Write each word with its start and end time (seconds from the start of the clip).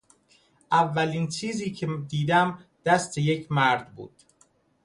اولین 0.71 1.27
چیزی 1.27 1.71
که 1.71 1.87
دیدم 2.07 2.59
دست 2.85 3.17
یک 3.17 3.51
مرد 3.51 3.95
بود. 3.95 4.23